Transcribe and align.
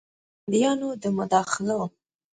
د 0.03 0.03
ګاونډیانو 0.45 0.89
د 1.01 1.03
مداخلو 1.17 1.81